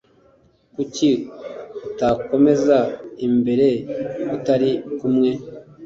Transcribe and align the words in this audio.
Kuki 0.73 1.09
utakomeza 1.87 2.77
imbere 3.27 3.67
utari 4.35 4.71
kumwe 4.97 5.31